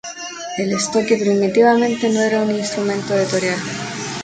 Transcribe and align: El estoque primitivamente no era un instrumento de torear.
El 0.57 0.73
estoque 0.73 1.15
primitivamente 1.15 2.09
no 2.09 2.21
era 2.21 2.41
un 2.41 2.49
instrumento 2.49 3.13
de 3.13 3.27
torear. 3.27 3.57